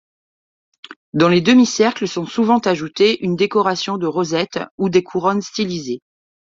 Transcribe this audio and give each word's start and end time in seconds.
Dans 1.13 1.29
les 1.29 1.41
demi-cercles 1.41 2.07
sont 2.07 2.25
souvent 2.25 2.57
ajoutées 2.57 3.19
un 3.21 3.33
décoration 3.35 3.99
de 3.99 4.07
rosettes 4.07 4.57
ou 4.79 4.89
des 4.89 5.03
couronnes 5.03 5.43
stylisées. 5.43 6.01